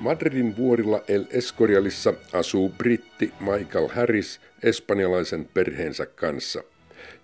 Madridin 0.00 0.56
vuorilla 0.56 1.02
El 1.08 1.24
Escorialissa 1.30 2.14
asuu 2.32 2.68
britti 2.68 3.32
Michael 3.40 3.88
Harris 3.88 4.40
espanjalaisen 4.62 5.48
perheensä 5.54 6.06
kanssa. 6.06 6.62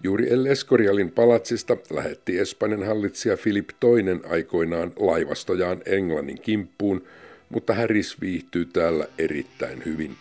Juuri 0.03 0.31
El 0.31 0.47
Escorialin 0.47 1.11
palatsista 1.11 1.77
lähetti 1.91 2.39
Espanjan 2.39 2.87
hallitsija 2.87 3.37
Philip 3.37 3.69
II 3.85 4.31
aikoinaan 4.31 4.93
laivastojaan 4.97 5.83
Englannin 5.87 6.41
kimppuun, 6.41 7.05
mutta 7.49 7.75
Harris 7.75 8.21
viihtyy 8.21 8.65
täällä 8.65 9.07
erittäin 9.19 9.83
hyvin. 9.85 10.17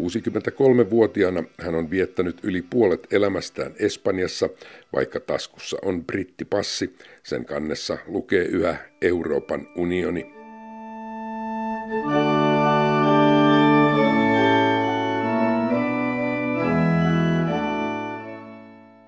63-vuotiaana 0.00 1.44
hän 1.60 1.74
on 1.74 1.90
viettänyt 1.90 2.36
yli 2.42 2.62
puolet 2.62 3.06
elämästään 3.10 3.72
Espanjassa, 3.78 4.48
vaikka 4.92 5.20
taskussa 5.20 5.76
on 5.82 6.04
brittipassi. 6.04 6.94
Sen 7.22 7.44
kannessa 7.44 7.98
lukee 8.06 8.44
yhä 8.44 8.76
Euroopan 9.02 9.68
unioni. 9.76 10.40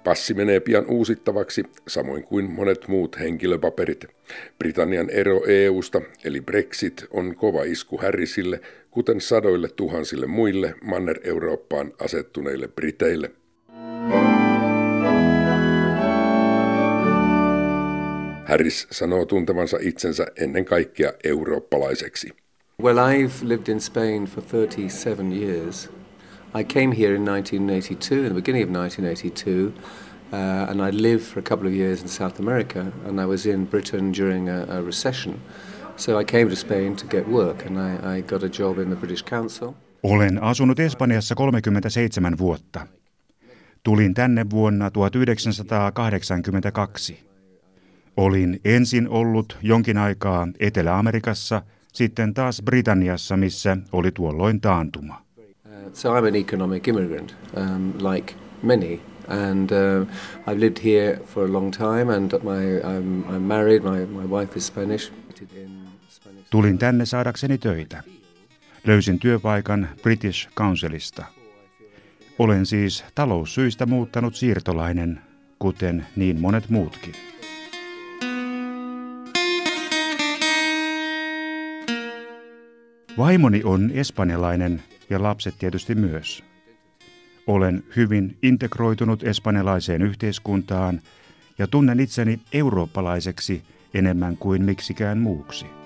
Passi 0.04 0.34
menee 0.34 0.60
pian 0.60 0.86
uusittavaksi, 0.86 1.64
samoin 1.88 2.24
kuin 2.24 2.50
monet 2.50 2.88
muut 2.88 3.18
henkilöpaperit. 3.20 4.06
Britannian 4.58 5.10
ero 5.10 5.40
EUsta, 5.46 6.00
eli 6.24 6.40
Brexit, 6.40 7.06
on 7.10 7.36
kova 7.36 7.62
isku 7.62 7.98
Harrisille, 7.98 8.60
kuten 8.92 9.20
sadoille 9.20 9.68
tuhansille 9.68 10.26
muille 10.26 10.74
Manner-Eurooppaan 10.82 11.92
asettuneille 12.00 12.68
Briteille. 12.68 13.30
Harris 18.44 18.86
sanoo 18.90 19.24
tuntevansa 19.24 19.78
itsensä 19.80 20.26
ennen 20.36 20.64
kaikkea 20.64 21.12
eurooppalaiseksi. 21.24 22.28
Well, 22.82 22.98
I've 22.98 23.48
lived 23.48 23.68
in 23.68 23.80
Spain 23.80 24.24
for 24.24 24.44
37 24.44 25.32
years. 25.32 25.90
I 26.60 26.64
came 26.64 26.96
here 26.96 27.14
in 27.14 27.24
1982, 27.24 28.14
in 28.14 28.24
the 28.24 28.34
beginning 28.34 28.68
of 28.68 28.76
1982, 28.76 29.72
uh, 30.32 30.70
and 30.70 30.80
I 30.80 31.02
lived 31.02 31.24
for 31.24 31.38
a 31.38 31.42
couple 31.42 31.68
of 31.68 31.74
years 31.74 32.02
in 32.02 32.08
South 32.08 32.40
America, 32.40 32.92
and 33.06 33.20
I 33.20 33.26
was 33.26 33.46
in 33.46 33.64
Britain 33.64 34.12
during 34.12 34.48
a, 34.48 34.66
a 34.68 34.82
recession. 34.82 35.40
So 35.96 36.20
I 36.20 36.24
came 36.24 36.50
to 36.50 36.56
Spain 36.56 36.96
to 36.96 37.06
get 37.06 37.28
work, 37.28 37.66
and 37.66 37.78
I, 37.78 38.18
I 38.18 38.22
got 38.22 38.42
a 38.42 38.48
job 38.48 38.78
in 38.78 38.88
the 38.88 38.96
British 38.96 39.24
Council. 39.24 39.72
Olen 40.02 40.42
asunut 40.42 40.80
Espanjassa 40.80 41.34
37 41.34 42.38
vuotta. 42.38 42.86
Tulin 43.82 44.14
tänne 44.14 44.46
vuonna 44.50 44.90
1982. 44.90 47.18
Olin 48.16 48.60
ensin 48.64 49.08
ollut 49.08 49.58
jonkin 49.62 49.98
aikaa 49.98 50.48
Etelä-Amerikassa, 50.60 51.62
sitten 51.92 52.34
taas 52.34 52.62
Britanniassa, 52.64 53.36
missä 53.36 53.76
oli 53.92 54.10
tuolloin 54.10 54.60
taantuma. 54.60 55.22
So 55.92 56.18
I'm 56.18 56.26
an 56.28 56.36
economic 56.36 56.88
immigrant, 56.88 57.36
um, 57.56 57.92
like 58.12 58.34
many. 58.62 59.00
And 59.28 59.70
uh, 59.70 60.06
I've 60.46 60.60
lived 60.60 60.78
here 60.84 61.18
for 61.26 61.44
a 61.44 61.52
long 61.52 61.72
time, 61.72 62.14
and 62.14 62.32
my, 62.42 62.80
I'm, 62.82 63.24
I'm 63.34 63.48
married. 63.48 63.82
My, 63.82 64.06
my 64.06 64.24
wife 64.24 64.56
is 64.56 64.66
Spanish. 64.66 65.12
Tulin 66.52 66.78
tänne 66.78 67.06
saadakseni 67.06 67.58
töitä. 67.58 68.02
Löysin 68.86 69.18
työpaikan 69.18 69.88
British 70.02 70.48
Councilista. 70.56 71.24
Olen 72.38 72.66
siis 72.66 73.04
taloussyistä 73.14 73.86
muuttanut 73.86 74.34
siirtolainen, 74.34 75.20
kuten 75.58 76.06
niin 76.16 76.40
monet 76.40 76.68
muutkin. 76.68 77.14
Vaimoni 83.18 83.62
on 83.64 83.90
espanjalainen 83.94 84.82
ja 85.10 85.22
lapset 85.22 85.54
tietysti 85.58 85.94
myös. 85.94 86.44
Olen 87.46 87.84
hyvin 87.96 88.38
integroitunut 88.42 89.22
espanjalaiseen 89.22 90.02
yhteiskuntaan 90.02 91.00
ja 91.58 91.66
tunnen 91.66 92.00
itseni 92.00 92.40
eurooppalaiseksi 92.52 93.62
enemmän 93.94 94.36
kuin 94.36 94.64
miksikään 94.64 95.18
muuksi. 95.18 95.81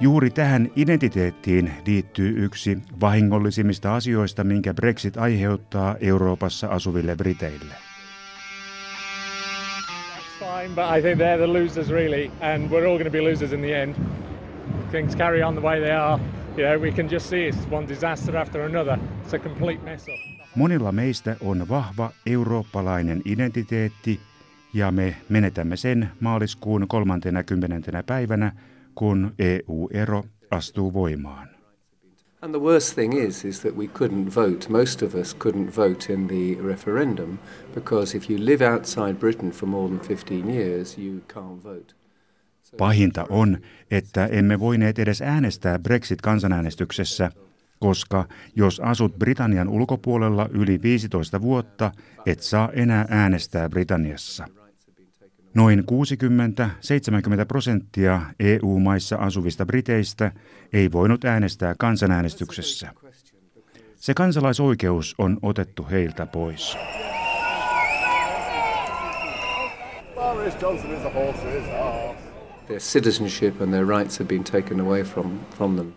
Juuri 0.00 0.30
tähän 0.30 0.70
identiteettiin 0.76 1.72
liittyy 1.86 2.44
yksi 2.44 2.78
vahingollisimmista 3.00 3.94
asioista, 3.94 4.44
minkä 4.44 4.74
Brexit 4.74 5.16
aiheuttaa 5.16 5.96
Euroopassa 6.00 6.66
asuville 6.66 7.16
briteille 7.16 7.74
fine, 10.60 10.74
but 10.74 10.84
I 10.96 11.00
think 11.00 11.18
they're 11.18 11.38
the 11.38 11.52
losers 11.60 11.88
really, 11.90 12.30
and 12.40 12.70
we're 12.70 12.86
all 12.86 12.98
going 12.98 13.12
to 13.12 13.18
be 13.18 13.20
losers 13.20 13.52
in 13.52 13.60
the 13.60 13.74
end. 13.82 13.94
Things 14.90 15.16
carry 15.16 15.42
on 15.42 15.54
the 15.54 15.62
way 15.62 15.80
they 15.80 15.92
are. 15.92 16.20
You 16.56 16.64
know, 16.66 16.80
we 16.80 16.92
can 16.92 17.10
just 17.10 17.28
see 17.28 17.48
it's 17.48 17.70
one 17.70 17.88
disaster 17.88 18.36
after 18.36 18.64
another. 18.64 18.98
It's 19.24 19.34
a 19.34 19.38
complete 19.38 19.82
mess 19.84 20.02
up. 20.02 20.18
Monilla 20.54 20.92
meistä 20.92 21.36
on 21.40 21.68
vahva 21.68 22.10
eurooppalainen 22.26 23.22
identiteetti 23.24 24.20
ja 24.74 24.90
me 24.90 25.16
menetämme 25.28 25.76
sen 25.76 26.08
maaliskuun 26.20 26.88
30. 26.88 28.02
päivänä, 28.06 28.52
kun 29.00 29.34
EU-ero 29.38 30.24
astuu 30.50 30.92
voimaan. 30.92 31.48
And 32.42 32.54
the 32.54 32.60
worst 32.60 32.94
thing 32.94 33.14
is, 33.26 33.44
is 33.44 33.60
that 33.60 33.76
we 33.76 33.86
couldn't 33.86 34.34
vote. 34.34 34.68
Most 34.68 35.02
of 35.02 35.14
us 35.14 35.36
couldn't 35.44 35.76
vote 35.76 36.12
in 36.12 36.26
the 36.26 36.62
referendum 36.62 37.38
because 37.74 38.16
if 38.16 38.30
you 38.30 38.44
live 38.44 38.72
outside 38.72 39.14
Britain 39.14 39.50
for 39.50 39.68
more 39.68 39.88
than 39.88 40.00
15 40.08 40.54
years, 40.54 40.98
you 40.98 41.20
can't 41.32 41.64
vote. 41.64 41.94
Pahinta 42.76 43.26
on, 43.28 43.58
että 43.90 44.26
emme 44.26 44.60
voineet 44.60 44.98
edes 44.98 45.22
äänestää 45.22 45.78
Brexit-kansanäänestyksessä, 45.78 47.30
koska 47.78 48.28
jos 48.56 48.80
asut 48.80 49.18
Britannian 49.18 49.68
ulkopuolella 49.68 50.48
yli 50.52 50.82
15 50.82 51.40
vuotta, 51.40 51.92
et 52.26 52.40
saa 52.40 52.70
enää 52.72 53.06
äänestää 53.10 53.68
Britanniassa. 53.68 54.59
Noin 55.54 55.78
60-70 55.80 55.84
prosenttia 57.48 58.20
EU-maissa 58.40 59.16
asuvista 59.16 59.66
briteistä 59.66 60.32
ei 60.72 60.92
voinut 60.92 61.24
äänestää 61.24 61.74
kansanäänestyksessä. 61.78 62.92
Se 63.96 64.14
kansalaisoikeus 64.14 65.14
on 65.18 65.38
otettu 65.42 65.86
heiltä 65.90 66.26
pois. 66.26 66.76
Their 72.66 72.80
citizenship 72.80 73.60
and 73.62 73.72
their 73.72 73.88
rights 73.88 74.18
have 74.18 74.28
been 74.28 74.44
taken 74.44 74.80
away 74.80 75.02
from, 75.02 75.40
from 75.56 75.76
them. 75.76 75.92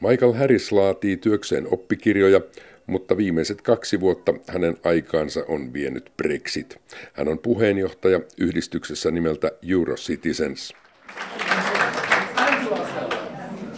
Michael 0.00 0.32
Harris 0.32 0.72
laatii 0.72 1.16
työkseen 1.16 1.66
oppikirjoja, 1.70 2.40
mutta 2.86 3.16
viimeiset 3.16 3.62
kaksi 3.62 4.00
vuotta 4.00 4.34
hänen 4.48 4.76
aikaansa 4.84 5.44
on 5.48 5.72
vienyt 5.72 6.12
Brexit. 6.16 6.80
Hän 7.12 7.28
on 7.28 7.38
puheenjohtaja 7.38 8.20
yhdistyksessä 8.38 9.10
nimeltä 9.10 9.52
Eurocitizens. 9.70 10.72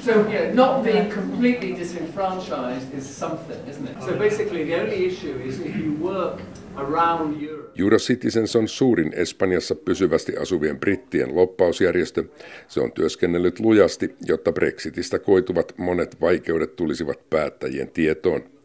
So 0.07 0.13
yeah, 0.31 0.55
not 0.55 0.85
being 0.85 1.11
completely 1.11 1.77
disenfranchised 1.77 2.99
is 2.99 3.19
something, 3.19 3.69
isn't 3.69 3.91
it? 3.91 4.03
So 4.03 4.13
basically 4.13 4.65
the 4.65 4.81
only 4.81 5.07
issue 5.07 5.45
is 5.45 5.61
if 5.61 5.77
you 5.77 5.97
work 6.01 6.41
around 6.77 7.43
Europe. 7.43 7.73
Eurocitizens 7.79 8.57
on 8.57 8.69
suurin 8.69 9.13
Espanjassa 9.17 9.75
pysyvästi 9.75 10.37
asuvien 10.37 10.81
brittien 10.81 11.35
loppausjärjestö. 11.35 12.25
Se 12.69 12.81
on 12.81 12.93
työskennellyt 12.93 13.61
lujasti, 13.61 14.17
jotta 14.27 14.53
Brexitistä 14.53 15.19
koituvat 15.19 15.75
monet 15.77 16.21
vaikeudet 16.21 16.77
tulisivat 16.77 17.31
päättäjien 17.31 17.91
tietoon. 17.91 18.56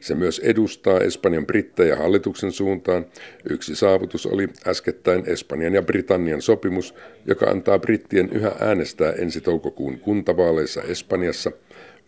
Se 0.00 0.14
myös 0.14 0.38
edustaa 0.38 1.00
Espanjan 1.00 1.46
brittejä 1.46 1.96
hallituksen 1.96 2.52
suuntaan. 2.52 3.06
Yksi 3.50 3.74
saavutus 3.74 4.26
oli 4.26 4.48
äskettäin 4.66 5.22
Espanjan 5.26 5.74
ja 5.74 5.82
Britannian 5.82 6.42
sopimus, 6.42 6.94
joka 7.26 7.46
antaa 7.46 7.78
brittien 7.78 8.28
yhä 8.32 8.52
äänestää 8.60 9.12
ensi 9.12 9.40
toukokuun 9.40 9.98
kuntavaaleissa 9.98 10.82
Espanjassa. 10.82 11.52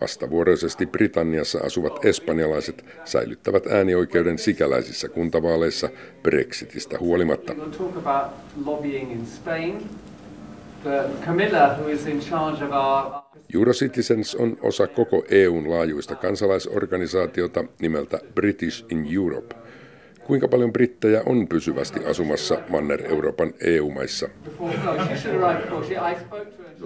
Vastavuoroisesti 0.01 0.87
Britanniassa 0.87 1.59
asuvat 1.59 2.05
espanjalaiset 2.05 2.85
säilyttävät 3.05 3.67
äänioikeuden 3.67 4.39
sikäläisissä 4.39 5.09
kuntavaaleissa 5.09 5.89
Brexitistä 6.23 6.99
huolimatta. 6.99 7.55
Eurocitizens 13.55 14.35
on 14.35 14.57
osa 14.63 14.87
koko 14.87 15.25
EUn 15.31 15.71
laajuista 15.71 16.15
kansalaisorganisaatiota 16.15 17.65
nimeltä 17.81 18.21
British 18.35 18.85
in 18.91 19.07
Europe. 19.15 19.55
Kuinka 20.27 20.49
paljon 20.49 20.73
brittejä 20.73 21.23
on 21.27 21.49
pysyvästi 21.49 22.05
asumassa 22.05 22.59
Manner-Euroopan 22.69 23.55
EU-maissa? 23.61 24.29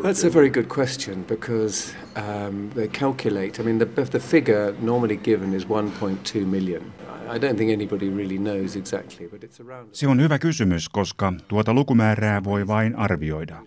That's 0.02 0.24
a 0.24 0.30
very 0.30 0.50
good 0.50 0.68
question 0.68 1.24
because 1.28 1.94
um, 2.16 2.70
they 2.74 2.88
calculate. 2.88 3.60
I 3.60 3.62
mean, 3.62 3.78
the, 3.78 4.04
the 4.04 4.18
figure 4.18 4.74
normally 4.80 5.16
given 5.16 5.54
is 5.54 5.64
1.2 5.64 6.46
million. 6.46 6.92
I 7.28 7.38
don't 7.38 7.56
think 7.56 7.70
anybody 7.72 8.10
really 8.10 8.38
knows 8.38 8.76
exactly, 8.76 9.28
but 9.28 9.44
it's 9.44 9.60
around. 9.60 9.88
Se 9.92 10.06
on 10.08 10.20
hyvä 10.20 10.38
kysymys, 10.38 10.88
koska 10.88 11.32
tuota 11.48 11.74
lukumäärää 11.74 12.44
voi 12.44 12.66
vain 12.66 12.96
arvioida. 12.96 13.62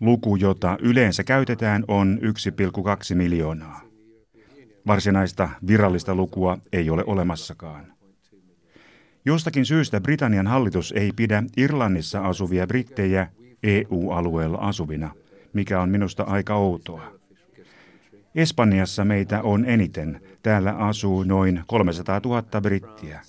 Luku, 0.00 0.36
jota 0.36 0.78
yleensä 0.80 1.24
käytetään, 1.24 1.84
on 1.88 2.18
1,2 2.22 3.14
miljoonaa. 3.14 3.80
Varsinaista 4.86 5.48
virallista 5.66 6.14
lukua 6.14 6.58
ei 6.72 6.90
ole 6.90 7.04
olemassakaan. 7.06 7.92
Jostakin 9.24 9.66
syystä 9.66 10.00
Britannian 10.00 10.46
hallitus 10.46 10.92
ei 10.92 11.12
pidä 11.16 11.42
Irlannissa 11.56 12.20
asuvia 12.20 12.66
brittejä 12.66 13.28
EU-alueella 13.62 14.58
asuvina, 14.58 15.10
mikä 15.52 15.80
on 15.80 15.88
minusta 15.88 16.22
aika 16.22 16.54
outoa. 16.54 17.20
Espanjassa 18.34 19.04
meitä 19.04 19.42
on 19.42 19.64
eniten. 19.64 20.20
Täällä 20.42 20.72
asuu 20.72 21.22
noin 21.22 21.60
300 21.66 22.20
000 22.24 22.60
brittiä. 22.60 23.20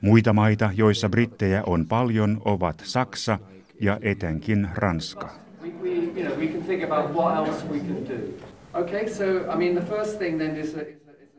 Muita 0.00 0.32
maita, 0.32 0.70
joissa 0.74 1.08
brittejä 1.08 1.62
on 1.66 1.86
paljon, 1.86 2.42
ovat 2.44 2.82
Saksa 2.84 3.38
ja 3.80 3.98
etenkin 4.02 4.68
Ranska. 4.74 5.30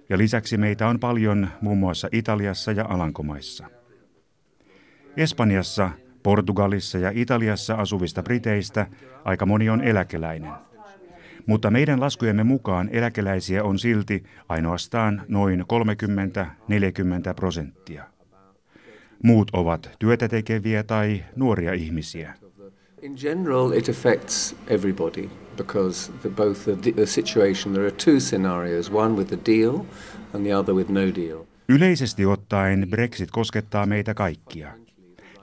Ja 0.09 0.17
lisäksi 0.17 0.57
meitä 0.57 0.87
on 0.87 0.99
paljon 0.99 1.47
muun 1.61 1.77
muassa 1.77 2.07
Italiassa 2.11 2.71
ja 2.71 2.85
Alankomaissa. 2.89 3.67
Espanjassa, 5.17 5.89
Portugalissa 6.23 6.97
ja 6.97 7.11
Italiassa 7.13 7.75
asuvista 7.75 8.23
briteistä 8.23 8.87
aika 9.25 9.45
moni 9.45 9.69
on 9.69 9.81
eläkeläinen. 9.81 10.51
Mutta 11.45 11.71
meidän 11.71 11.99
laskujemme 11.99 12.43
mukaan 12.43 12.89
eläkeläisiä 12.91 13.63
on 13.63 13.79
silti 13.79 14.23
ainoastaan 14.49 15.21
noin 15.27 15.61
30-40 15.61 15.65
prosenttia. 17.35 18.03
Muut 19.23 19.49
ovat 19.53 19.89
työtä 19.99 20.27
tekeviä 20.27 20.83
tai 20.83 21.23
nuoria 21.35 21.73
ihmisiä. 21.73 22.33
In 23.01 23.13
general, 23.21 23.71
it 23.71 23.89
affects 23.89 24.55
everybody 24.67 25.29
because 25.57 26.11
the, 26.21 26.29
both 26.29 26.63
the, 26.63 26.91
the 26.91 27.05
situation, 27.05 27.73
there 27.73 27.87
are 27.87 27.95
two 28.05 28.19
scenarios, 28.19 28.91
one 28.91 29.15
with 29.15 29.29
the 29.29 29.39
deal 29.45 29.85
and 30.33 30.45
the 30.45 30.55
other 30.55 30.75
with 30.75 30.89
no 30.89 31.01
deal. 31.01 31.43
Yleisesti 31.69 32.25
ottaen 32.25 32.87
Brexit 32.89 33.31
koskettaa 33.31 33.85
meitä 33.85 34.13
kaikkia. 34.13 34.86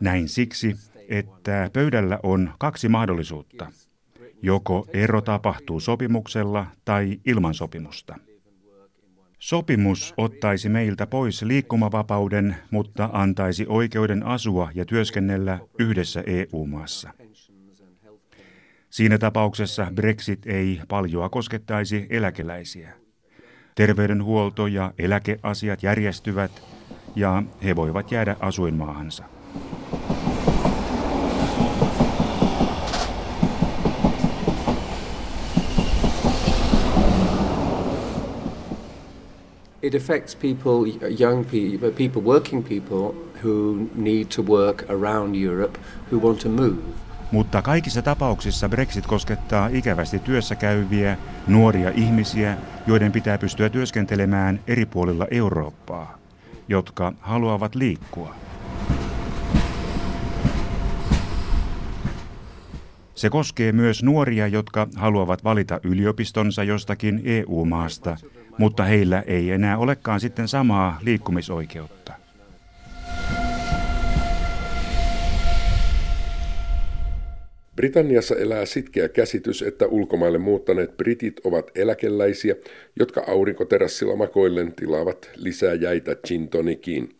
Näin 0.01 0.29
siksi, 0.29 0.77
että 1.09 1.71
pöydällä 1.73 2.19
on 2.23 2.55
kaksi 2.59 2.89
mahdollisuutta. 2.89 3.73
Joko 4.43 4.87
ero 4.93 5.21
tapahtuu 5.21 5.81
sopimuksella 5.81 6.67
tai 6.85 7.21
ilman 7.27 7.55
sopimusta. 7.55 8.19
Sopimus 9.39 10.15
ottaisi 10.17 10.69
meiltä 10.69 11.07
pois 11.07 11.43
liikkumavapauden, 11.43 12.57
mutta 12.71 13.11
antaisi 13.13 13.67
oikeuden 13.69 14.27
asua 14.27 14.71
ja 14.75 14.85
työskennellä 14.85 15.59
yhdessä 15.79 16.23
EU-maassa. 16.27 17.11
Siinä 18.91 19.19
tapauksessa 19.19 19.87
Brexit 19.95 20.47
ei 20.47 20.81
paljoa 20.89 21.29
koskettaisi 21.29 22.07
eläkeläisiä. 22.11 22.93
Terveydenhuolto 23.75 24.67
ja 24.67 24.93
eläkeasiat 24.99 25.83
järjestyvät 25.83 26.63
ja 27.17 27.43
he 27.65 27.77
voivat 27.77 28.13
jäädä 28.13 28.37
asuinmaahansa. 28.41 29.34
It 39.85 39.95
affects 39.95 40.35
people, 40.35 40.87
young 41.21 41.45
people, 41.45 41.91
people, 41.91 42.23
working 42.23 42.65
people 42.65 43.15
who 43.45 43.87
need 43.95 44.27
to 44.37 44.43
work 44.43 44.91
around 44.91 45.37
Europe, 45.37 45.79
who 46.11 46.19
want 46.19 46.41
to 46.41 46.49
move. 46.49 46.77
Mutta 47.31 47.63
kaikissa 47.63 48.03
tapauksissa 48.03 48.69
Brexit 48.69 49.07
koskettaa 49.07 49.69
ikävästi 49.73 50.19
työssä 50.19 50.55
käyviä, 50.55 51.17
nuoria 51.47 51.91
ihmisiä, 51.95 52.57
joiden 52.87 53.13
pitää 53.13 53.39
pystyä 53.39 53.69
työskentelemään 53.69 54.61
eri 54.67 54.87
puolilla 54.87 55.27
Eurooppaa, 55.31 56.19
jotka 56.69 57.13
haluavat 57.21 57.75
liikkua. 57.75 58.35
Se 63.25 63.31
koskee 63.31 63.73
myös 63.73 64.03
nuoria, 64.03 64.47
jotka 64.47 64.89
haluavat 64.97 65.45
valita 65.45 65.81
yliopistonsa 65.85 66.65
jostakin 66.65 67.23
EU-maasta, 67.25 68.17
mutta 68.59 68.85
heillä 68.85 69.23
ei 69.27 69.51
enää 69.51 69.79
olekaan 69.79 70.21
sitten 70.21 70.49
samaa 70.49 70.99
liikkumisoikeutta. 71.03 72.13
Britanniassa 77.77 78.37
elää 78.37 78.67
sitkeä 78.67 79.09
käsitys, 79.09 79.63
että 79.63 79.87
ulkomaille 79.87 80.39
muuttaneet 80.39 80.97
britit 80.97 81.41
ovat 81.45 81.71
eläkeläisiä, 81.75 82.55
jotka 82.99 83.25
aurinkoterassilla 83.27 84.17
makoillen 84.17 84.73
tilaavat 84.73 85.31
lisää 85.37 85.75
jäitä 85.75 86.15
gin 86.15 86.49
tonikiin. 86.49 87.15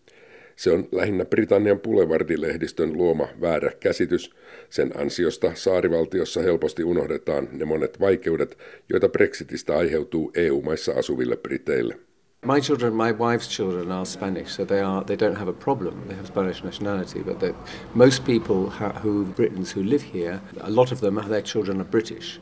Se 0.57 0.73
on 0.73 0.89
lähinnä 0.93 1.25
Britannian 1.25 1.81
Boulevard-lehdistön 1.81 2.93
luoma 2.93 3.29
väärä 3.41 3.71
käsitys. 3.81 4.31
Sen 4.71 5.01
ansiosta 5.01 5.51
saarivaltiossa 5.55 6.41
helposti 6.41 6.85
unohdetaan 6.85 7.49
ne 7.53 7.65
monet 7.65 8.01
vaikeudet, 8.01 8.59
joita 8.89 9.09
Brexitistä 9.09 9.77
aiheutuu 9.77 10.31
EU-maissa 10.35 10.93
asuville 10.93 11.37
briteille. 11.37 11.99
My 12.45 12.61
children, 12.61 12.95
my 12.95 13.13
wife's 13.13 13.49
children 13.49 13.93
are 13.93 14.05
Spanish, 14.05 14.51
so 14.51 14.67
they 14.67 14.83
are 14.83 15.05
they 15.05 15.17
don't 15.17 15.39
have 15.39 15.51
a 15.51 15.53
problem. 15.65 15.95
They 16.07 16.17
have 16.17 16.27
Spanish 16.27 16.65
nationality, 16.65 17.23
but 17.23 17.39
they, 17.39 17.55
most 17.95 18.25
people 18.25 18.71
who 19.03 19.25
Britons 19.25 19.77
who 19.77 19.83
live 19.83 20.05
here, 20.15 20.41
a 20.61 20.71
lot 20.71 20.93
of 20.93 21.01
them, 21.01 21.15
their 21.29 21.43
children 21.43 21.81
are 21.81 21.91
British. 21.91 22.41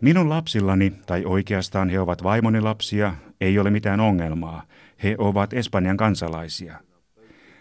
Minun 0.00 0.28
lapsillani, 0.28 0.92
tai 1.06 1.24
oikeastaan 1.24 1.88
he 1.88 2.00
ovat 2.00 2.22
vaimoni 2.22 2.60
lapsia, 2.60 3.14
ei 3.40 3.58
ole 3.58 3.70
mitään 3.70 4.00
ongelmaa. 4.00 4.62
He 5.02 5.14
ovat 5.18 5.52
Espanjan 5.52 5.96
kansalaisia. 5.96 6.80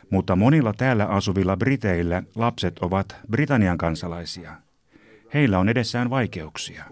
Mutta 0.10 0.36
monilla 0.36 0.74
täällä 0.74 1.06
asuvilla 1.06 1.58
Briteillä 1.58 2.24
lapset 2.36 2.80
ovat 2.80 3.16
Britannian 3.32 3.78
kansalaisia. 3.78 4.52
Heillä 5.34 5.60
on 5.60 5.70
edessään 5.70 6.10
vaikeuksia. 6.10 6.84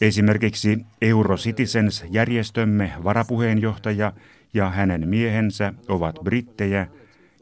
Esimerkiksi 0.00 0.78
Eurocitizens-järjestömme 1.02 2.92
varapuheenjohtaja 3.04 4.12
ja 4.56 4.70
hänen 4.70 5.08
miehensä 5.08 5.72
ovat 5.88 6.18
brittejä 6.24 6.86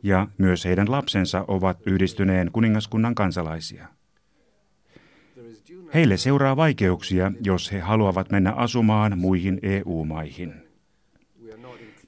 ja 0.02 0.28
myös 0.38 0.64
heidän 0.64 0.90
lapsensa 0.90 1.44
ovat 1.48 1.78
yhdistyneen 1.86 2.50
kuningaskunnan 2.52 3.14
kansalaisia. 3.14 3.88
Heille 5.94 6.16
seuraa 6.16 6.56
vaikeuksia, 6.56 7.32
jos 7.44 7.72
he 7.72 7.80
haluavat 7.80 8.30
mennä 8.30 8.52
asumaan 8.52 9.18
muihin 9.18 9.58
EU-maihin. 9.62 10.54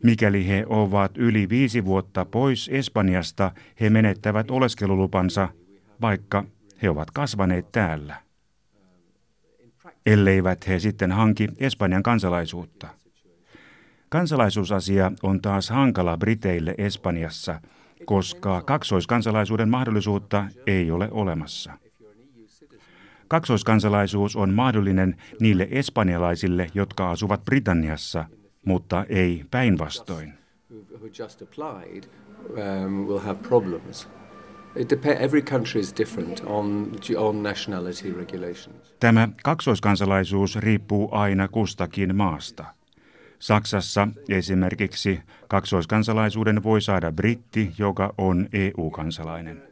Mikäli 0.03 0.49
he 0.49 0.65
ovat 0.69 1.19
yli 1.19 1.49
viisi 1.49 1.85
vuotta 1.85 2.25
pois 2.25 2.71
Espanjasta, 2.73 3.53
he 3.81 3.91
menettävät 3.91 4.51
oleskelulupansa, 4.51 5.49
vaikka 6.01 6.45
he 6.83 6.91
ovat 6.91 7.11
kasvaneet 7.11 7.73
täällä. 7.73 8.17
Elleivät 10.07 10.69
he 10.69 10.79
sitten 10.79 11.13
hanki 11.13 11.49
Espanjan 11.59 12.03
kansalaisuutta. 12.03 13.06
Kansalaisuusasia 14.09 15.13
on 15.23 15.41
taas 15.41 15.71
hankala 15.71 16.17
Briteille 16.17 16.75
Espanjassa, 16.79 17.61
koska 18.05 18.63
kaksoiskansalaisuuden 18.63 19.69
mahdollisuutta 19.69 20.45
ei 20.67 20.91
ole 20.91 21.09
olemassa. 21.11 21.73
Kaksoiskansalaisuus 23.29 24.37
on 24.37 24.55
mahdollinen 24.55 25.17
niille 25.41 25.69
espanjalaisille, 25.71 26.71
jotka 26.75 27.11
asuvat 27.11 27.45
Britanniassa– 27.45 28.25
mutta 28.67 29.05
ei 29.09 29.45
päinvastoin. 29.51 30.33
Tämä 39.01 39.29
kaksoiskansalaisuus 39.45 40.57
riippuu 40.57 41.09
aina 41.13 41.49
kustakin 41.49 42.17
maasta. 42.17 42.65
Saksassa 43.39 44.09
esimerkiksi 44.29 45.21
kaksoiskansalaisuuden 45.49 46.63
voi 46.63 46.83
saada 46.83 47.13
britti, 47.13 47.73
joka 47.79 48.15
on 48.19 48.49
EU-kansalainen. 48.53 49.63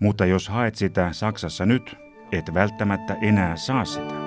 Mutta 0.00 0.26
jos 0.26 0.48
haet 0.48 0.74
sitä 0.74 1.12
Saksassa 1.12 1.66
nyt, 1.66 1.96
et 2.32 2.54
välttämättä 2.54 3.16
enää 3.22 3.56
saa 3.56 3.84
sitä. 3.84 4.23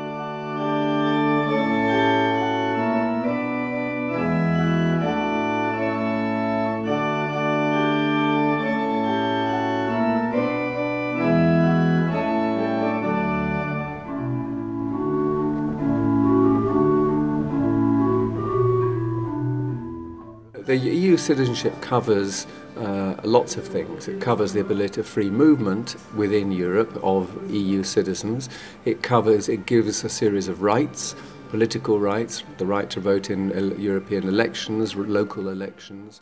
The 20.67 20.75
EU 20.75 21.15
citizenship 21.15 21.81
covers 21.81 22.45
uh, 22.75 23.15
lots 23.23 23.55
of 23.55 23.65
things. 23.65 24.09
It 24.09 24.19
covers 24.19 24.51
the 24.51 24.59
ability 24.59 24.99
of 24.99 25.07
free 25.07 25.29
movement 25.29 25.95
within 26.17 26.51
Europe 26.51 26.99
of 27.03 27.29
EU 27.49 27.83
citizens. 27.83 28.49
It 28.85 29.01
covers, 29.01 29.47
it 29.47 29.65
gives 29.65 30.03
a 30.03 30.09
series 30.09 30.49
of 30.49 30.61
rights, 30.61 31.15
political 31.51 31.99
rights, 31.99 32.43
the 32.57 32.65
right 32.65 32.89
to 32.89 32.99
vote 32.99 33.29
in 33.29 33.53
European 33.79 34.27
elections, 34.27 34.93
local 34.95 35.47
elections. 35.47 36.21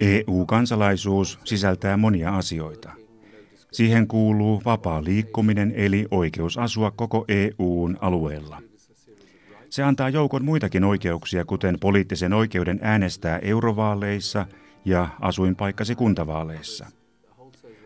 EU-kansalaisuus 0.00 1.38
sisältää 1.44 1.96
monia 1.96 2.36
asioita. 2.36 2.92
Siihen 3.72 4.08
kuuluu 4.08 4.62
vapaa 4.64 5.04
liikkuminen 5.04 5.72
eli 5.76 6.06
oikeus 6.10 6.58
asua 6.58 6.90
koko 6.90 7.24
EUn 7.28 7.98
alueella. 8.00 8.62
Se 9.76 9.82
antaa 9.82 10.08
joukon 10.08 10.44
muitakin 10.44 10.84
oikeuksia, 10.84 11.44
kuten 11.44 11.76
poliittisen 11.80 12.32
oikeuden 12.32 12.78
äänestää 12.82 13.38
eurovaaleissa 13.38 14.46
ja 14.84 15.08
asuinpaikkasi 15.20 15.94
kuntavaaleissa. 15.94 16.86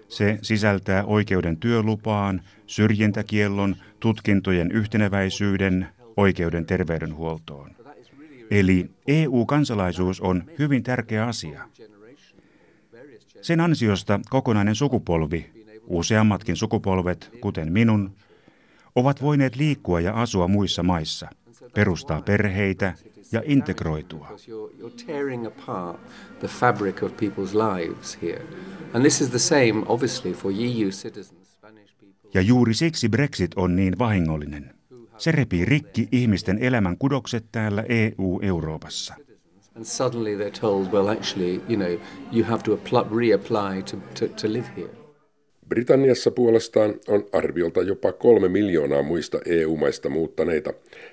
Se 0.08 0.38
sisältää 0.42 1.04
oikeuden 1.04 1.56
työlupaan, 1.56 2.42
syrjintäkiellon, 2.66 3.76
tutkintojen 4.00 4.72
yhteneväisyyden, 4.72 5.88
oikeuden 6.16 6.66
terveydenhuoltoon. 6.66 7.70
Eli 8.50 8.90
EU-kansalaisuus 9.06 10.20
on 10.20 10.44
hyvin 10.58 10.82
tärkeä 10.82 11.26
asia. 11.26 11.68
Sen 13.42 13.60
ansiosta 13.60 14.20
kokonainen 14.30 14.74
sukupolvi, 14.74 15.50
useammatkin 15.86 16.56
sukupolvet, 16.56 17.30
kuten 17.40 17.72
minun, 17.72 18.16
ovat 18.94 19.22
voineet 19.22 19.56
liikkua 19.56 20.00
ja 20.00 20.14
asua 20.14 20.48
muissa 20.48 20.82
maissa– 20.82 21.28
perustaa 21.74 22.22
perheitä 22.22 22.94
ja 23.32 23.42
integroitua. 23.44 24.28
Ja 32.34 32.40
juuri 32.40 32.74
siksi 32.74 33.08
Brexit 33.08 33.54
on 33.56 33.76
niin 33.76 33.98
vahingollinen. 33.98 34.74
Se 35.18 35.32
repii 35.32 35.64
rikki 35.64 36.08
ihmisten 36.12 36.58
elämän 36.58 36.98
kudokset 36.98 37.44
täällä 37.52 37.84
EU-Euroopassa. 37.88 39.14
And 39.76 39.84
suddenly 39.84 40.36
they're 40.36 40.60
told, 40.60 40.92
well, 40.92 41.08
actually, 41.08 41.62
you 41.68 41.76
know, 41.76 41.98
you 42.32 42.44
have 42.44 42.62
to 42.62 42.80
reapply 43.16 43.82
to, 43.82 43.96
to, 44.18 44.28
to 44.28 44.52
live 44.52 44.66
here. 44.76 44.99
Britanniassa 45.70 46.30
puolestaan 46.30 46.94
on 47.08 47.26
arviolta 47.32 47.82
jopa 47.82 48.12
kolme 48.12 48.48
miljoonaa 48.48 49.02
muista 49.02 49.40
EU-maista 49.46 50.08
muuttaneita. 50.08 50.72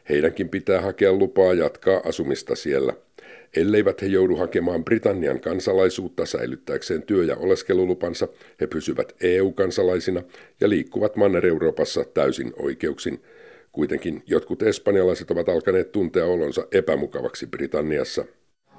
Heidänkin 0.09 0.49
pitää 0.49 0.81
hakea 0.81 1.13
lupaa 1.13 1.53
jatkaa 1.53 2.01
asumista 2.05 2.55
siellä. 2.55 2.93
Elleivät 3.55 4.01
he 4.01 4.07
joudu 4.07 4.35
hakemaan 4.35 4.85
Britannian 4.85 5.39
kansalaisuutta 5.39 6.25
säilyttääkseen 6.25 7.03
työ- 7.03 7.23
ja 7.23 7.35
oleskelulupansa, 7.35 8.27
he 8.61 8.67
pysyvät 8.67 9.15
EU-kansalaisina 9.21 10.23
ja 10.61 10.69
liikkuvat 10.69 11.15
Manner-Euroopassa 11.15 12.05
täysin 12.13 12.53
oikeuksin. 12.55 13.21
Kuitenkin 13.71 14.23
jotkut 14.27 14.63
espanjalaiset 14.63 15.31
ovat 15.31 15.49
alkaneet 15.49 15.91
tuntea 15.91 16.25
olonsa 16.25 16.67
epämukavaksi 16.71 17.47
Britanniassa. 17.47 18.25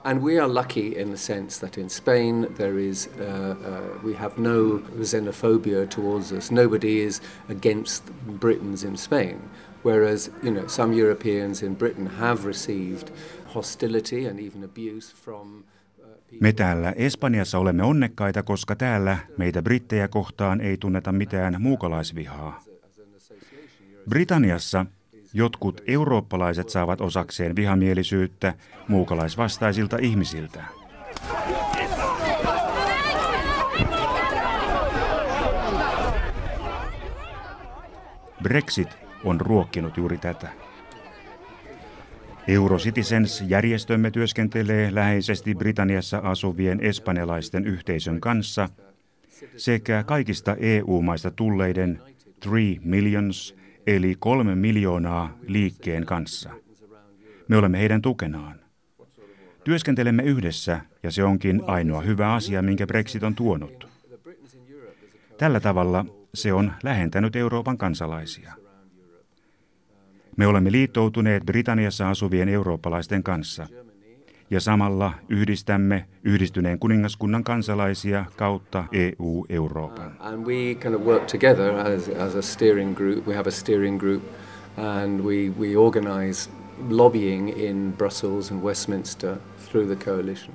And 0.05 0.23
we 0.23 0.39
are 0.39 0.49
lucky 0.49 0.97
in 0.97 1.11
the 1.11 1.17
sense 1.17 1.59
that 1.59 1.79
in 1.79 1.89
Spain 1.89 2.47
there 2.57 2.79
is, 2.79 3.09
uh, 3.21 3.25
uh, 3.25 3.81
we 4.05 4.15
have 4.15 4.39
no 4.39 4.81
xenophobia 5.03 5.87
towards 5.87 6.33
us. 6.33 6.51
Nobody 6.51 7.01
is 7.01 7.23
against 7.51 8.05
Britons 8.41 8.85
in 8.85 8.97
Spain. 8.97 9.37
Whereas, 9.85 10.31
you 10.43 10.51
know, 10.51 10.67
some 10.67 10.93
Europeans 10.93 11.63
in 11.63 11.75
Britain 11.77 12.07
have 12.07 12.47
received 12.47 13.11
hostility 13.55 14.27
and 14.27 14.41
even 14.41 14.65
abuse 14.65 15.15
from 15.25 15.65
uh, 16.01 16.41
me 16.41 16.53
täällä 16.53 16.93
Espanjassa 16.97 17.59
olemme 17.59 17.83
onnekkaita, 17.83 18.43
koska 18.43 18.77
täällä 18.77 19.19
meitä 19.37 19.63
brittejä 19.63 20.09
kohtaan 20.09 20.61
ei 20.61 20.77
tunneta 20.77 21.13
mitään 21.13 21.57
muukalaisvihaa. 21.59 22.63
Britanniassa 24.11 24.87
Jotkut 25.39 25.81
eurooppalaiset 25.87 26.69
saavat 26.69 27.01
osakseen 27.01 27.57
vihamielisyyttä 27.57 28.55
muukalaisvastaisilta 28.89 29.97
ihmisiltä. 30.01 30.65
Brexit 38.43 38.99
on 39.25 39.41
ruokkinut 39.41 39.97
juuri 39.97 40.19
tätä. 40.19 40.49
Eurocitizens-järjestömme 42.49 44.11
työskentelee 44.11 44.95
läheisesti 44.95 45.55
Britanniassa 45.55 46.19
asuvien 46.19 46.81
espanjalaisten 46.81 47.67
yhteisön 47.67 48.21
kanssa 48.21 48.69
sekä 49.57 50.05
kaikista 50.07 50.57
EU-maista 50.61 51.31
tulleiden 51.31 52.01
Three 52.41 52.77
Millions 52.85 53.58
eli 53.89 54.17
kolme 54.19 54.55
miljoonaa 54.55 55.39
liikkeen 55.47 56.07
kanssa. 56.07 56.51
Me 57.49 57.57
olemme 57.57 57.79
heidän 57.79 58.03
tukenaan. 58.03 58.61
Työskentelemme 59.65 60.23
yhdessä 60.23 60.81
ja 61.03 61.11
se 61.11 61.25
onkin 61.25 61.63
ainoa 61.67 62.01
hyvä 62.01 62.35
asia, 62.35 62.63
minkä 62.63 62.87
Brexit 62.87 63.23
on 63.23 63.35
tuonut. 63.35 63.89
Tällä 65.39 65.61
tavalla 65.61 66.05
se 66.35 66.53
on 66.53 66.73
lähentänyt 66.83 67.37
Euroopan 67.37 67.79
kansalaisia. 67.79 68.53
Me 70.37 70.47
olemme 70.47 70.73
liittoutuneet 70.73 71.45
Britanniassa 71.47 72.11
asuvien 72.11 72.49
eurooppalaisten 72.49 73.23
kanssa– 73.23 73.67
ja 74.51 74.61
samalla 74.61 75.13
yhdistämme 75.29 76.05
yhdistyneen 76.25 76.79
kuningaskunnan 76.79 77.45
kansalaisia 77.45 78.25
kautta 78.37 78.85
EU-Euroopan. 78.93 80.07
Uh, 80.07 80.27
and 80.27 80.47
we 80.47 80.75
kind 80.75 80.95
of 80.95 81.03
work 81.03 81.27
together 81.27 81.75
as, 81.75 82.09
as 82.09 82.35
a 82.35 82.43
steering 82.43 82.97
group. 82.97 83.27
We 83.27 83.35
have 83.35 83.49
a 83.49 83.51
steering 83.51 84.01
group 84.01 84.23
and 84.77 85.21
we, 85.21 85.53
we 85.61 85.77
organize 85.77 86.51
lobbying 86.89 87.59
in 87.59 87.95
Brussels 87.99 88.53
and 88.53 88.63
Westminster 88.63 89.37
through 89.71 89.97
the 89.97 90.05
coalition. 90.05 90.55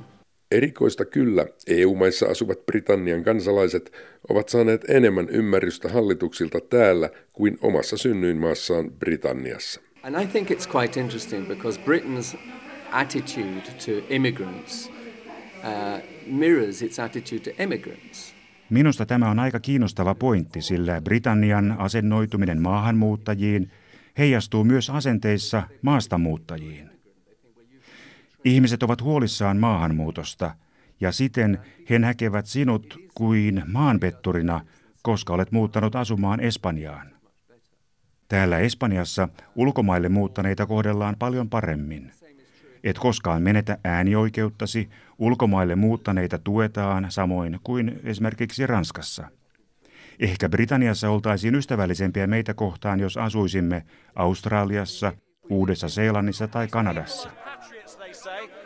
Erikoista 0.52 1.06
kyllä, 1.06 1.46
EU-maissa 1.68 2.26
asuvat 2.26 2.66
Britannian 2.66 3.24
kansalaiset 3.24 3.92
ovat 4.30 4.50
saaneet 4.50 4.90
enemmän 4.90 5.30
ymmärrystä 5.30 5.90
hallituksilta 5.90 6.60
täällä 6.62 7.10
kuin 7.34 7.58
omassa 7.62 7.98
synnyinmaassaan 7.98 8.92
Britanniassa. 8.92 9.82
And 10.04 10.22
I 10.22 10.28
think 10.28 10.52
it's 10.52 10.68
quite 10.68 11.00
interesting 11.00 11.48
because 11.48 11.80
Britain's 11.80 12.38
attitude 12.94 13.62
to 13.86 13.92
immigrants 14.10 14.90
uh, 14.90 16.02
mirrors 16.28 16.82
its 16.82 17.00
attitude 17.00 17.40
to 17.40 17.64
immigrants. 17.64 18.36
Minusta 18.70 19.06
tämä 19.06 19.30
on 19.30 19.40
aika 19.40 19.60
kiinnostava 19.60 20.16
pointti, 20.16 20.62
sillä 20.62 21.02
Britannian 21.02 21.76
asennoituminen 21.78 22.62
maahanmuuttajiin 22.62 23.72
heijastuu 24.18 24.64
myös 24.64 24.90
asenteissa 24.90 25.64
maastamuuttajiin. 25.82 26.90
Ihmiset 28.46 28.84
ovat 28.84 29.02
huolissaan 29.02 29.58
maahanmuutosta 29.58 30.56
ja 31.02 31.12
siten 31.12 31.60
he 31.90 32.00
näkevät 32.00 32.46
sinut 32.46 32.98
kuin 33.14 33.64
maanpetturina, 33.68 34.62
koska 35.02 35.34
olet 35.34 35.52
muuttanut 35.52 35.96
asumaan 35.96 36.40
Espanjaan. 36.40 37.10
Täällä 38.28 38.60
Espanjassa 38.60 39.30
ulkomaille 39.56 40.10
muuttaneita 40.10 40.66
kohdellaan 40.66 41.16
paljon 41.20 41.50
paremmin. 41.50 42.12
Et 42.84 43.00
koskaan 43.00 43.42
menetä 43.42 43.78
äänioikeuttasi, 43.84 44.90
ulkomaille 45.18 45.76
muuttaneita 45.76 46.40
tuetaan 46.40 47.06
samoin 47.10 47.60
kuin 47.64 48.00
esimerkiksi 48.04 48.68
Ranskassa. 48.68 49.28
Ehkä 50.20 50.50
Britanniassa 50.50 51.10
oltaisiin 51.10 51.56
ystävällisempiä 51.56 52.28
meitä 52.28 52.54
kohtaan, 52.54 53.00
jos 53.00 53.18
asuisimme 53.18 53.84
Australiassa, 54.16 55.14
Uudessa 55.50 55.90
Seelannissa 55.90 56.48
tai 56.48 56.68
Kanadassa. 56.68 57.30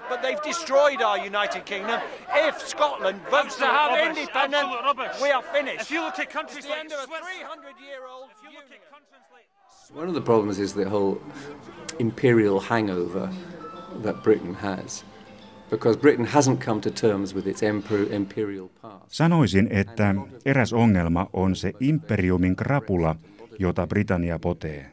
but 0.09 0.21
they've 0.21 0.41
destroyed 0.43 1.01
our 1.01 1.17
United 1.17 1.65
Kingdom. 1.65 1.99
If 2.33 2.55
Scotland 2.67 3.19
votes 3.31 3.55
to 3.57 3.65
have 3.65 3.99
independence, 3.99 4.67
we 5.21 5.31
are 5.31 5.43
finished. 5.51 5.81
If 5.81 5.91
you 5.91 6.01
look 6.01 6.19
at 6.19 6.29
countries 6.29 6.65
like 6.65 6.87
300-year-old 6.87 8.29
One 9.93 10.07
of 10.07 10.13
the 10.13 10.21
problems 10.21 10.59
is 10.59 10.73
the 10.73 10.89
whole 10.89 11.21
imperial 11.99 12.59
hangover 12.59 13.29
that 14.03 14.23
Britain 14.23 14.55
has. 14.55 15.05
Because 15.69 15.99
Britain 15.99 16.25
hasn't 16.25 16.65
come 16.65 16.81
to 16.81 16.89
terms 16.89 17.35
with 17.35 17.47
its 17.47 17.61
imperial 18.11 18.69
past. 18.81 19.05
Sanoisin, 19.07 19.67
että 19.71 20.15
eräs 20.45 20.73
ongelma 20.73 21.29
on 21.33 21.55
se 21.55 21.73
imperiumin 21.79 22.55
krapula, 22.55 23.15
jota 23.59 23.87
Britannia 23.87 24.39
potee. 24.39 24.91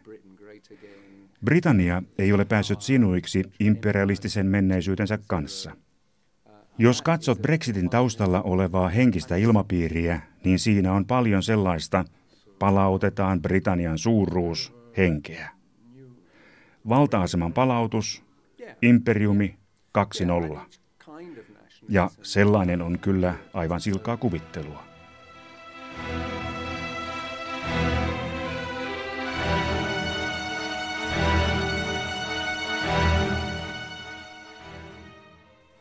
Britannia 1.45 2.03
ei 2.19 2.33
ole 2.33 2.45
päässyt 2.45 2.81
sinuiksi 2.81 3.45
imperialistisen 3.61 4.47
menneisyytensä 4.47 5.19
kanssa. 5.27 5.71
Jos 6.79 7.03
katsot 7.03 7.43
Brexitin 7.43 7.91
taustalla 7.91 8.43
olevaa 8.43 8.89
henkistä 8.89 9.37
ilmapiiriä, 9.37 10.21
niin 10.45 10.59
siinä 10.59 10.93
on 10.93 11.05
paljon 11.05 11.43
sellaista, 11.43 12.05
palautetaan 12.59 13.43
Britannian 13.43 13.99
suuruus 13.99 14.75
henkeä. 14.97 15.51
Valta-aseman 16.89 17.53
palautus, 17.53 18.25
imperiumi 18.83 19.57
2.0. 20.53 20.59
Ja 21.89 22.11
sellainen 22.23 22.83
on 22.83 22.99
kyllä 22.99 23.35
aivan 23.55 23.81
silkaa 23.81 24.17
kuvittelua. 24.17 24.85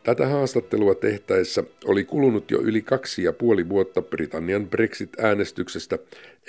Tätä 0.03 0.27
haastattelua 0.27 0.95
tehtäessä 0.95 1.63
oli 1.85 2.03
kulunut 2.03 2.51
jo 2.51 2.61
yli 2.61 2.81
kaksi 2.81 3.23
ja 3.23 3.33
puoli 3.33 3.69
vuotta 3.69 4.01
Britannian 4.01 4.67
Brexit-äänestyksestä, 4.67 5.99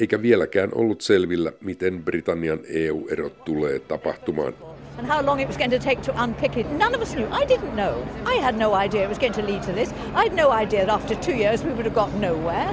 eikä 0.00 0.23
vieläkään 0.23 0.71
ollut 0.75 1.00
selvillä, 1.00 1.53
miten 1.61 2.05
Britannian 2.05 2.61
EU-ero 2.69 3.31
tulee 3.31 3.79
tapahtumaan. 3.79 4.74
And 4.97 5.07
how 5.07 5.23
long 5.23 5.41
it 5.41 5.49
was 5.49 5.57
going 5.57 5.71
to 5.71 5.79
take 5.79 6.03
to 6.03 6.23
unpick 6.23 6.57
it. 6.57 6.71
None 6.71 6.95
of 6.95 7.01
us 7.03 7.15
knew. 7.15 7.27
I 7.27 7.45
didn't 7.45 7.75
know. 7.75 8.07
I 8.25 8.35
had 8.35 8.57
no 8.57 8.75
idea 8.75 9.03
it 9.03 9.09
was 9.09 9.19
going 9.19 9.33
to 9.33 9.43
lead 9.43 9.63
to 9.65 9.73
this. 9.73 9.93
I 10.15 10.23
had 10.25 10.35
no 10.35 10.53
idea 10.53 10.87
that 10.87 10.93
after 10.93 11.17
two 11.17 11.35
years 11.35 11.65
we 11.65 11.73
would 11.73 11.85
have 11.85 11.95
got 11.95 12.13
nowhere. 12.15 12.71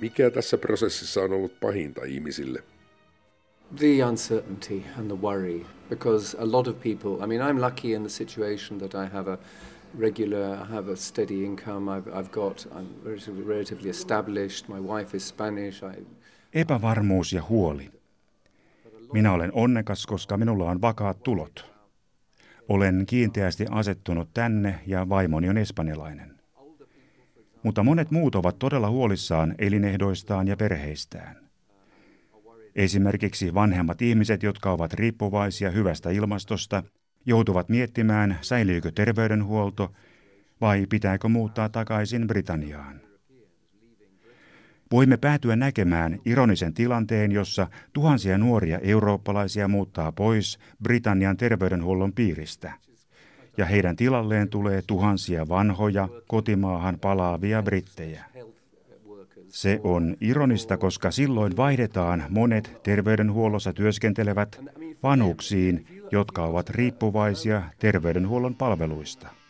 Mikä 0.00 0.30
tässä 0.30 0.58
prosessissa 0.58 1.20
on 1.20 1.32
ollut 1.32 1.60
pahinta 1.60 2.04
ihmisille? 2.04 2.62
The 3.76 4.02
uncertainty 4.02 4.82
and 4.98 5.08
the 5.10 5.16
worry, 5.16 5.66
because 5.88 6.36
a 6.38 6.52
lot 6.52 6.66
of 6.68 6.80
people, 6.80 7.22
I 7.22 7.26
mean, 7.26 7.40
I'm 7.40 7.60
lucky 7.60 7.94
in 7.94 8.02
the 8.02 8.10
situation 8.10 8.78
that 8.78 8.94
I 8.94 9.06
have 9.06 9.30
a 9.32 9.38
regular, 9.98 10.58
I 10.62 10.74
have 10.74 10.92
a 10.92 10.96
steady 10.96 11.44
income, 11.44 11.88
I've, 11.88 12.08
I've 12.08 12.30
got, 12.30 12.66
I'm 12.74 12.88
relatively, 13.04 13.42
relatively 13.42 13.90
established, 13.90 14.68
my 14.68 14.80
wife 14.80 15.14
is 15.16 15.24
Spanish. 15.24 15.82
I... 15.82 15.94
Epävarmuus 16.54 17.32
ja 17.32 17.42
huoli. 17.48 17.90
Minä 19.12 19.32
olen 19.32 19.50
onnekas, 19.52 20.06
koska 20.06 20.36
minulla 20.36 20.70
on 20.70 20.80
vakaat 20.80 21.22
tulot. 21.22 21.74
Olen 22.68 23.04
kiinteästi 23.06 23.66
asettunut 23.70 24.28
tänne 24.34 24.80
ja 24.86 25.08
vaimoni 25.08 25.48
on 25.48 25.58
espanjalainen. 25.58 26.34
Mutta 27.62 27.82
monet 27.82 28.10
muut 28.10 28.34
ovat 28.34 28.58
todella 28.58 28.90
huolissaan 28.90 29.54
elinehdoistaan 29.58 30.48
ja 30.48 30.56
perheistään. 30.56 31.36
Esimerkiksi 32.74 33.54
vanhemmat 33.54 34.02
ihmiset, 34.02 34.42
jotka 34.42 34.72
ovat 34.72 34.92
riippuvaisia 34.92 35.70
hyvästä 35.70 36.10
ilmastosta, 36.10 36.82
joutuvat 37.26 37.68
miettimään, 37.68 38.38
säilyykö 38.40 38.92
terveydenhuolto 38.94 39.92
vai 40.60 40.86
pitääkö 40.86 41.28
muuttaa 41.28 41.68
takaisin 41.68 42.26
Britanniaan. 42.26 43.13
Voimme 44.94 45.16
päätyä 45.16 45.56
näkemään 45.56 46.18
ironisen 46.24 46.74
tilanteen, 46.74 47.32
jossa 47.32 47.66
tuhansia 47.92 48.38
nuoria 48.38 48.78
eurooppalaisia 48.78 49.68
muuttaa 49.68 50.12
pois 50.12 50.58
Britannian 50.82 51.36
terveydenhuollon 51.36 52.12
piiristä, 52.12 52.72
ja 53.56 53.64
heidän 53.64 53.96
tilalleen 53.96 54.48
tulee 54.48 54.82
tuhansia 54.86 55.48
vanhoja 55.48 56.08
kotimaahan 56.26 56.98
palaavia 56.98 57.62
brittejä. 57.62 58.24
Se 59.48 59.80
on 59.84 60.16
ironista, 60.20 60.76
koska 60.76 61.10
silloin 61.10 61.56
vaihdetaan 61.56 62.24
monet 62.30 62.80
terveydenhuollossa 62.82 63.72
työskentelevät 63.72 64.60
vanhuksiin, 65.02 65.86
jotka 66.12 66.44
ovat 66.44 66.70
riippuvaisia 66.70 67.62
terveydenhuollon 67.78 68.54
palveluista. 68.54 69.43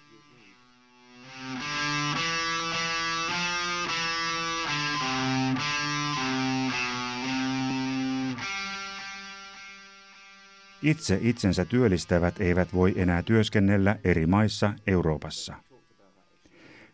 Itse 10.85 11.19
itsensä 11.23 11.65
työllistävät 11.65 12.41
eivät 12.41 12.75
voi 12.75 12.95
enää 12.97 13.23
työskennellä 13.23 13.97
eri 14.05 14.27
maissa 14.27 14.73
Euroopassa. 14.87 15.55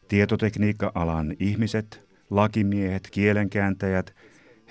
Tietotekniikka-alan 0.09 1.37
ihmiset 1.41 2.03
lakimiehet, 2.31 3.09
kielenkääntäjät, 3.11 4.15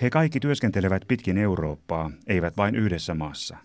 he 0.02 0.10
kaikki 0.10 0.40
työskentelevät 0.40 1.02
pitkin 1.08 1.38
Eurooppaa, 1.38 2.10
eivät 2.26 2.56
vain 2.56 2.74
yhdessä 2.74 3.14
maassa. 3.14 3.56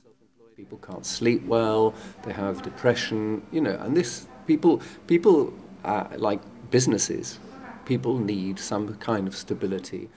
People 0.56 0.78
can't 0.88 1.04
sleep 1.04 1.44
well, 1.50 1.92
they 2.22 2.34
have 2.34 2.56
depression, 2.66 3.44
you 3.54 3.64
know, 3.64 3.82
and 3.82 3.94
this 3.94 4.30
people 4.48 4.86
people 5.08 5.54
uh, 5.84 6.30
like 6.30 6.44
businesses. 6.72 7.42
People 7.88 8.26
need 8.26 8.58
some 8.58 8.94
kind 9.06 9.28
of 9.28 9.34
stability. 9.34 10.10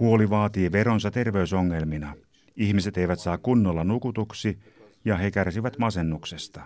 Huoli 0.00 0.30
vaatii 0.30 0.72
veronsa 0.72 1.10
terveysongelmina. 1.10 2.14
Ihmiset 2.56 2.96
eivät 2.96 3.20
saa 3.20 3.38
kunnolla 3.38 3.84
nukutuksi 3.84 4.58
ja 5.04 5.16
he 5.16 5.30
kärsivät 5.30 5.78
masennuksesta. 5.78 6.62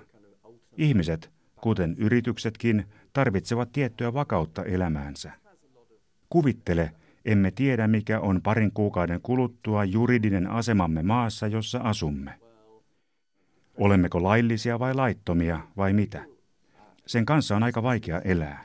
Ihmiset, 0.76 1.31
kuten 1.61 1.94
yrityksetkin, 1.98 2.85
tarvitsevat 3.12 3.72
tiettyä 3.72 4.14
vakautta 4.14 4.64
elämäänsä. 4.64 5.33
Kuvittele, 6.29 6.90
emme 7.24 7.50
tiedä 7.50 7.88
mikä 7.88 8.20
on 8.20 8.42
parin 8.42 8.72
kuukauden 8.72 9.20
kuluttua 9.22 9.85
juridinen 9.85 10.46
asemamme 10.46 11.03
maassa, 11.03 11.46
jossa 11.46 11.79
asumme. 11.79 12.40
Olemmeko 13.74 14.22
laillisia 14.22 14.79
vai 14.79 14.94
laittomia 14.94 15.61
vai 15.76 15.92
mitä? 15.92 16.24
Sen 17.07 17.26
kanssa 17.26 17.57
on 17.57 17.62
aika 17.62 17.83
vaikea 17.83 18.20
elää. 18.20 18.64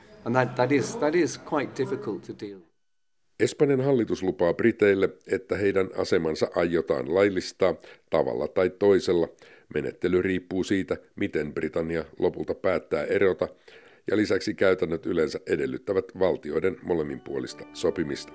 Espanjan 3.40 3.80
hallitus 3.80 4.22
lupaa 4.22 4.54
Briteille, 4.54 5.08
että 5.26 5.56
heidän 5.56 5.88
asemansa 5.96 6.48
aiotaan 6.54 7.14
laillistaa 7.14 7.74
tavalla 8.10 8.48
tai 8.48 8.70
toisella. 8.70 9.28
Menettely 9.74 10.22
riippuu 10.22 10.64
siitä, 10.64 10.96
miten 11.16 11.54
Britannia 11.54 12.04
lopulta 12.18 12.54
päättää 12.54 13.04
erota, 13.04 13.48
ja 14.10 14.16
lisäksi 14.16 14.54
käytännöt 14.54 15.06
yleensä 15.06 15.40
edellyttävät 15.46 16.04
valtioiden 16.18 16.76
molemminpuolista 16.82 17.64
sopimista. 17.72 18.32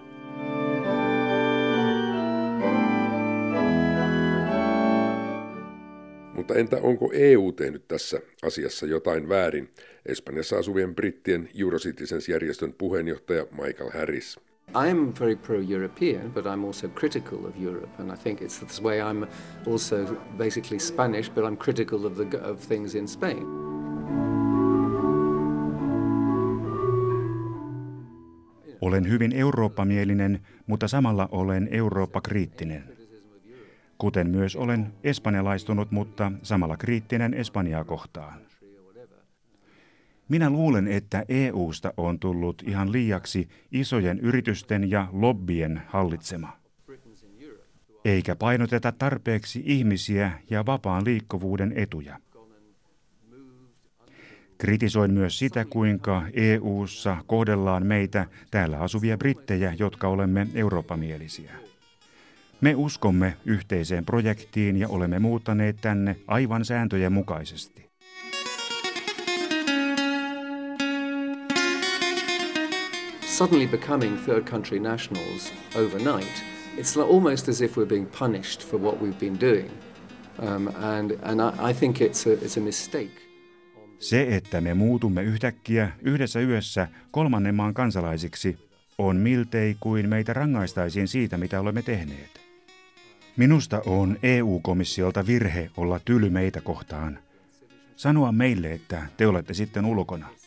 Mutta 6.35 6.55
entä 6.55 6.77
onko 6.77 7.11
EU 7.13 7.51
tehnyt 7.51 7.87
tässä 7.87 8.21
asiassa 8.43 8.85
jotain 8.85 9.29
väärin? 9.29 9.69
Espanjassa 10.05 10.57
asuvien 10.57 10.95
brittien 10.95 11.49
Eurocitizens-järjestön 11.59 12.73
puheenjohtaja 12.73 13.47
Michael 13.51 13.89
Harris. 13.89 14.50
I'm 14.73 15.13
very 15.19 15.35
pro-European, 15.35 16.31
but 16.31 16.45
I'm 16.45 16.63
also 16.65 16.87
critical 16.87 17.45
of 17.45 17.57
Europe, 17.57 17.89
and 17.99 18.11
I 18.11 18.15
think 18.15 18.41
it's 18.41 18.59
this 18.59 18.81
way 18.81 19.01
I'm 19.01 19.27
also 19.67 20.17
basically 20.37 20.79
Spanish, 20.79 21.29
but 21.29 21.43
I'm 21.43 21.57
critical 21.57 22.05
of 22.05 22.15
the 22.15 22.37
of 22.37 22.59
things 22.67 22.95
in 22.95 23.07
Spain. 23.07 23.45
Olen 28.81 29.09
hyvin 29.09 29.31
eurooppamielinen, 29.31 30.39
mutta 30.67 30.87
samalla 30.87 31.29
olen 31.31 31.67
Eurooppa-kriittinen. 31.71 32.83
Kuten 33.97 34.29
myös 34.29 34.55
olen 34.55 34.93
espanjalaistunut, 35.03 35.91
mutta 35.91 36.31
samalla 36.43 36.77
kriittinen 36.77 37.33
Espanjaa 37.33 37.83
kohtaan. 37.83 38.39
Minä 40.31 40.49
luulen, 40.49 40.87
että 40.87 41.25
EUsta 41.29 41.93
on 41.97 42.19
tullut 42.19 42.63
ihan 42.65 42.91
liiaksi 42.91 43.49
isojen 43.71 44.19
yritysten 44.19 44.89
ja 44.89 45.07
lobbien 45.11 45.81
hallitsema. 45.87 46.57
Eikä 48.05 48.35
painoteta 48.35 48.91
tarpeeksi 48.91 49.63
ihmisiä 49.65 50.31
ja 50.49 50.65
vapaan 50.65 51.05
liikkuvuuden 51.05 51.73
etuja. 51.75 52.19
Kritisoin 54.57 55.11
myös 55.11 55.39
sitä, 55.39 55.65
kuinka 55.65 56.23
EU:ssa 56.33 57.17
kohdellaan 57.27 57.85
meitä 57.85 58.25
täällä 58.51 58.79
asuvia 58.79 59.17
brittejä, 59.17 59.73
jotka 59.79 60.07
olemme 60.07 60.47
eurooppamielisiä. 60.53 61.51
Me 62.61 62.75
uskomme 62.75 63.37
yhteiseen 63.45 64.05
projektiin 64.05 64.77
ja 64.77 64.87
olemme 64.87 65.19
muuttaneet 65.19 65.77
tänne 65.81 66.15
aivan 66.27 66.65
sääntöjen 66.65 67.13
mukaisesti. 67.13 67.90
Suddenly 73.41 73.67
becoming 73.67 74.17
third 74.17 74.49
country 74.49 74.79
nationals 74.79 75.51
overnight, 75.75 76.43
it's 76.77 76.97
almost 76.97 77.49
as 77.49 77.61
if 77.61 77.75
we're 77.75 77.89
being 77.89 78.07
punished 78.19 78.63
for 78.63 78.79
what 78.79 79.01
we've 79.01 79.19
been 79.19 79.39
doing. 79.39 79.71
Um, 80.39 80.67
and 80.67 81.11
and 81.23 81.41
I, 81.41 81.69
I 81.69 81.73
think 81.73 82.01
it's 82.01 82.27
a, 82.27 82.33
it's 82.33 82.57
a 82.57 82.61
mistake. 82.61 83.11
Se, 83.99 84.35
että 84.35 84.61
me 84.61 84.73
muutumme 84.73 85.23
yhtäkkiä 85.23 85.91
yhdessä 86.01 86.39
yössä 86.39 86.87
kolmannen 87.11 87.55
maan 87.55 87.73
kansalaisiksi, 87.73 88.57
on 88.97 89.15
miltei 89.15 89.75
kuin 89.79 90.09
meitä 90.09 90.33
rangaistaisiin 90.33 91.07
siitä, 91.07 91.37
mitä 91.37 91.59
olemme 91.59 91.81
tehneet. 91.81 92.41
Minusta 93.37 93.81
on 93.85 94.17
EU-komissiolta 94.23 95.27
virhe 95.27 95.69
olla 95.77 95.99
tyly 96.05 96.29
meitä 96.29 96.61
kohtaan. 96.61 97.19
Sanoa 97.95 98.31
meille, 98.31 98.71
että 98.71 99.07
te 99.17 99.27
olette 99.27 99.53
sitten 99.53 99.85
ulkona. 99.85 100.40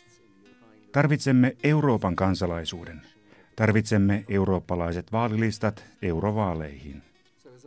Tarvitsemme 0.95 1.55
Euroopan 1.63 2.15
kansalaisuuden. 2.15 3.01
Tarvitsemme 3.55 4.23
eurooppalaiset 4.29 5.11
vaalilistat 5.11 5.83
eurovaaleihin. 6.01 7.01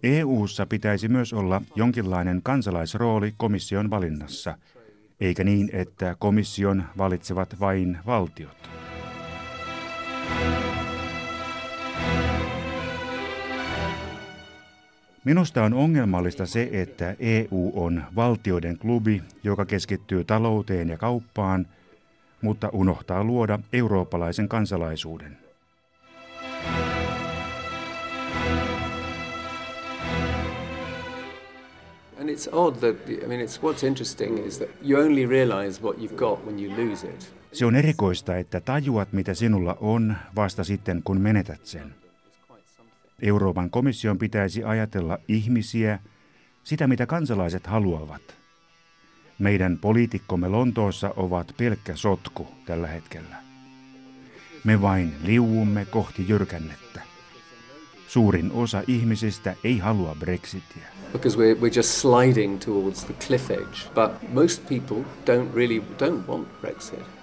EU:ssa 0.03 0.67
pitäisi 0.67 1.09
myös 1.09 1.33
olla 1.33 1.63
jonkinlainen 1.77 2.41
kansalaisrooli 2.43 3.35
komission 3.37 3.91
valinnassa, 3.91 4.59
eikä 5.21 5.45
niin, 5.45 5.71
että 5.73 6.17
komission 6.19 6.85
valitsevat 6.99 7.61
vain 7.61 7.99
valtiot. 8.07 8.71
Minusta 15.25 15.65
on 15.65 15.75
ongelmallista 15.75 16.47
se, 16.47 16.69
että 16.73 17.17
EU 17.19 17.73
on 17.75 18.03
valtioiden 18.17 18.79
klubi, 18.79 19.23
joka 19.43 19.65
keskittyy 19.65 20.25
talouteen 20.25 20.89
ja 20.89 20.99
kauppaan, 20.99 21.67
mutta 22.43 22.69
unohtaa 22.73 23.25
luoda 23.25 23.59
eurooppalaisen 23.73 24.49
kansalaisuuden. 24.49 25.39
And 32.21 32.29
it's 32.29 32.49
odd 32.53 32.77
that, 32.77 32.97
I 33.09 33.27
mean, 33.27 33.41
it's 33.41 33.61
what's 33.63 33.87
interesting 33.87 34.47
is 34.47 34.59
that 34.59 34.69
you 34.83 35.01
only 35.01 35.27
realize 35.27 35.83
what 35.83 35.97
you've 35.99 36.17
got 36.17 36.47
when 36.47 36.65
you 36.65 36.89
lose 36.89 37.07
it. 37.07 37.35
Se 37.53 37.67
on 37.67 37.77
erikoista, 37.77 38.37
että 38.37 38.61
tajuat, 38.61 39.13
mitä 39.13 39.35
sinulla 39.35 39.77
on, 39.81 40.17
vasta 40.37 40.65
sitten, 40.65 41.03
kun 41.03 41.21
menetät 41.21 41.67
sen. 41.67 41.95
Euroopan 43.23 43.71
komission 43.71 44.19
pitäisi 44.19 44.65
ajatella 44.65 45.19
ihmisiä, 45.29 45.99
sitä 46.65 46.87
mitä 46.87 47.07
kansalaiset 47.07 47.67
haluavat. 47.67 48.23
Meidän 49.39 49.79
poliitikkomme 49.79 50.49
Lontoossa 50.49 51.11
ovat 51.17 51.55
pelkkä 51.57 51.97
sotku 51.97 52.49
tällä 52.67 52.87
hetkellä. 52.87 53.37
Me 54.65 54.83
vain 54.83 55.13
liuumme 55.23 55.85
kohti 55.85 56.29
jyrkännettä. 56.29 57.01
Suurin 58.09 58.53
osa 58.53 58.83
ihmisistä 58.87 59.55
ei 59.65 59.79
halua 59.79 60.17
Brexitia. 60.21 60.83
Because 61.13 61.39
we're, 61.39 61.57
we're 61.61 61.77
just 61.77 61.89
sliding 61.89 62.61
towards 62.61 63.05
the 63.05 63.15
cliff 63.27 63.51
edge, 63.51 63.91
but 63.95 64.33
most 64.33 64.69
people 64.69 65.05
don't 65.27 65.55
really 65.55 65.83
don't 65.99 66.29
want 66.29 66.61
Brexit. 66.61 67.19